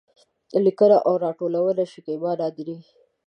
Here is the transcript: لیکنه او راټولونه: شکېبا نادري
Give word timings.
لیکنه 0.65 0.97
او 1.07 1.13
راټولونه: 1.23 1.83
شکېبا 1.93 2.31
نادري 2.39 2.77